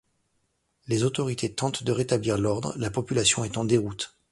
Les 0.87 1.03
autorités 1.03 1.53
tentent 1.53 1.83
de 1.83 1.91
rétablir 1.91 2.35
l'ordre, 2.39 2.73
la 2.77 2.89
population 2.89 3.43
est 3.43 3.57
en 3.57 3.65
déroute. 3.65 4.15